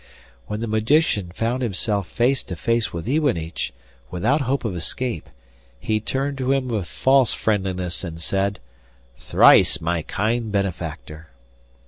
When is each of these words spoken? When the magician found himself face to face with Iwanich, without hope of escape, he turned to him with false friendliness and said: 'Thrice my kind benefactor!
When 0.47 0.61
the 0.61 0.67
magician 0.67 1.29
found 1.31 1.61
himself 1.61 2.07
face 2.07 2.41
to 2.45 2.55
face 2.55 2.91
with 2.91 3.07
Iwanich, 3.07 3.71
without 4.09 4.41
hope 4.41 4.65
of 4.65 4.75
escape, 4.75 5.29
he 5.79 5.99
turned 5.99 6.39
to 6.39 6.51
him 6.53 6.69
with 6.69 6.87
false 6.87 7.35
friendliness 7.35 8.03
and 8.03 8.19
said: 8.19 8.59
'Thrice 9.15 9.79
my 9.79 10.01
kind 10.01 10.51
benefactor! 10.51 11.27